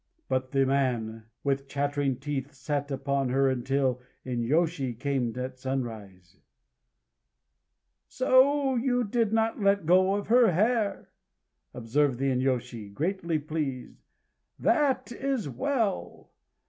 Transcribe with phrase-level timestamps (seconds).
[0.27, 6.37] But the man, with chattering teeth, sat upon her until the inyôshi came at sunrise.
[8.07, 11.11] "So you did not let go of her hair!"
[11.71, 14.01] observed the inyôshi, greatly pleased.
[14.57, 16.31] "That is well